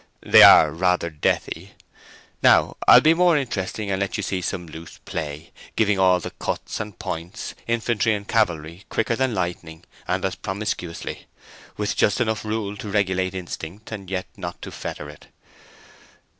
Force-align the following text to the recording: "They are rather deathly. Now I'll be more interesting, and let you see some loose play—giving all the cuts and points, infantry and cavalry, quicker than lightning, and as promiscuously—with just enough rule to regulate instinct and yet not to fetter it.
"They 0.25 0.41
are 0.41 0.71
rather 0.71 1.11
deathly. 1.11 1.75
Now 2.41 2.75
I'll 2.87 3.01
be 3.01 3.13
more 3.13 3.37
interesting, 3.37 3.91
and 3.91 3.99
let 3.99 4.17
you 4.17 4.23
see 4.23 4.41
some 4.41 4.65
loose 4.65 4.97
play—giving 5.05 5.99
all 5.99 6.19
the 6.19 6.31
cuts 6.31 6.79
and 6.79 6.97
points, 6.97 7.53
infantry 7.67 8.15
and 8.15 8.27
cavalry, 8.27 8.85
quicker 8.89 9.15
than 9.15 9.35
lightning, 9.35 9.83
and 10.07 10.25
as 10.25 10.33
promiscuously—with 10.33 11.95
just 11.95 12.19
enough 12.19 12.43
rule 12.43 12.75
to 12.77 12.89
regulate 12.89 13.35
instinct 13.35 13.91
and 13.91 14.09
yet 14.09 14.25
not 14.35 14.59
to 14.63 14.71
fetter 14.71 15.07
it. 15.07 15.27